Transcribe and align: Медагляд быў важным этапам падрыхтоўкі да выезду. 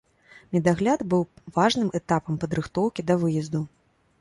Медагляд 0.55 1.03
быў 1.13 1.21
важным 1.57 1.91
этапам 1.99 2.41
падрыхтоўкі 2.45 3.01
да 3.11 3.19
выезду. 3.27 3.63